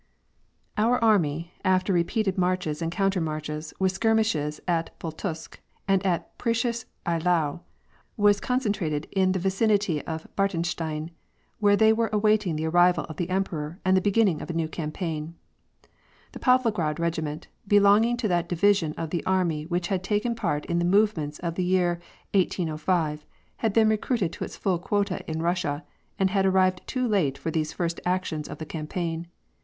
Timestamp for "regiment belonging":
16.97-18.17